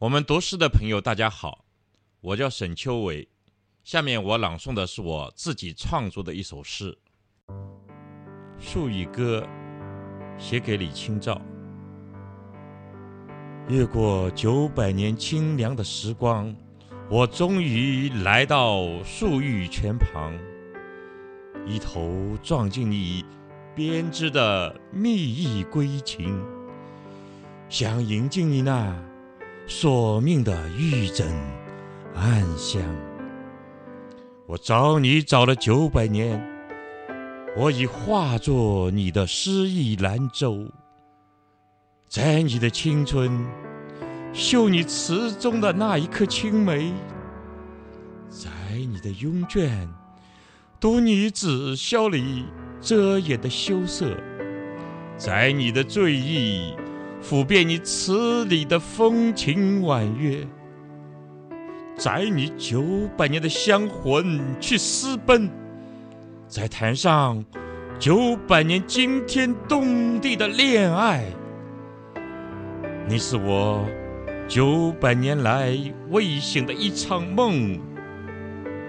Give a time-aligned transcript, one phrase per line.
[0.00, 1.64] 我们读诗的朋友，大家好，
[2.20, 3.26] 我叫沈秋伟。
[3.82, 6.96] 下面我朗诵的是我自己创作的一首诗
[8.60, 9.44] 《树语歌》，
[10.40, 11.42] 写给李清照。
[13.66, 16.54] 越过九百年清凉的时光，
[17.10, 20.32] 我终于来到树玉泉旁，
[21.66, 23.24] 一头撞进你
[23.74, 26.40] 编织的蜜意归情，
[27.68, 28.96] 想迎进你那。
[29.70, 31.26] 索命的玉枕
[32.14, 32.82] 暗香，
[34.46, 36.42] 我找你找了九百年，
[37.54, 40.66] 我已化作你的诗意兰舟，
[42.08, 43.46] 在你的青春
[44.32, 46.90] 绣你词中的那一颗青梅，
[48.30, 49.86] 在你的拥卷
[50.80, 52.46] 读你紫霄里
[52.80, 54.16] 遮掩的羞涩，
[55.18, 56.72] 在你的醉意。
[57.20, 60.46] 抚遍你词里的风情婉约，
[61.96, 62.82] 载你九
[63.16, 65.50] 百年的香魂去私奔，
[66.46, 67.44] 在谈上
[67.98, 71.24] 九百年惊天动地的恋爱。
[73.08, 73.84] 你是我
[74.46, 75.76] 九百年来
[76.10, 77.78] 未醒的一场梦，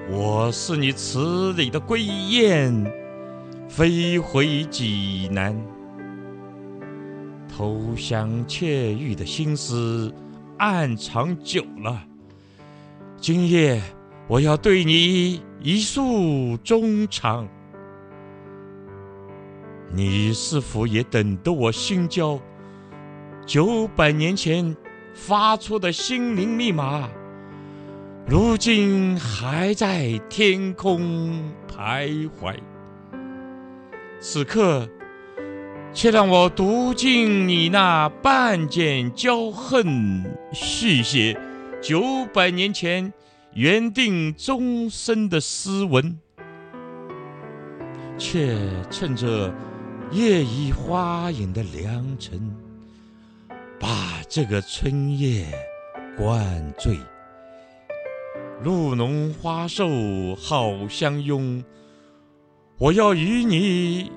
[0.10, 2.86] 我是你词里的归雁，
[3.68, 5.60] 飞回济南。
[7.60, 10.14] 偷香窃玉的心思
[10.60, 12.02] 暗藏久了，
[13.18, 13.82] 今夜
[14.30, 17.46] 我要对你一诉衷肠。
[19.92, 22.40] 你是否也等得我心焦？
[23.46, 24.74] 九百年前
[25.14, 27.10] 发出的心灵密码，
[28.26, 32.56] 如今还在天空徘徊。
[34.22, 34.88] 此刻。
[35.92, 40.24] 且让我读尽你那半卷骄恨，
[40.54, 41.38] 续写
[41.82, 43.12] 九百年前
[43.54, 46.18] 缘定终身的诗文。
[48.18, 48.58] 却
[48.90, 49.54] 趁着
[50.12, 52.56] 夜已花影的良辰，
[53.80, 55.46] 把这个春夜
[56.18, 56.98] 灌醉。
[58.62, 59.88] 露浓花瘦
[60.36, 61.64] 好相拥，
[62.78, 64.12] 我要与你。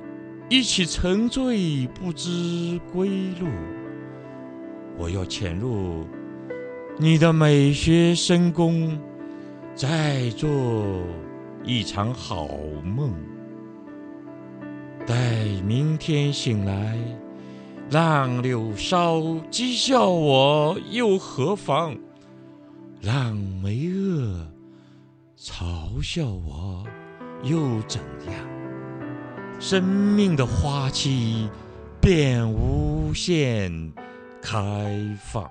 [0.53, 3.09] 一起沉醉不知归
[3.41, 3.47] 路，
[4.99, 6.07] 我要潜入
[6.99, 9.01] 你的美学深宫，
[9.75, 10.51] 再做
[11.65, 12.49] 一场好
[12.85, 13.15] 梦。
[15.07, 16.99] 待明天醒来，
[17.89, 21.97] 让柳梢讥笑我又何妨？
[23.01, 24.37] 让梅萼
[25.35, 26.85] 嘲笑我
[27.43, 28.62] 又怎样？
[29.63, 31.49] 生命的花期
[32.01, 33.93] 便无限
[34.43, 34.61] 开
[35.23, 35.49] 放。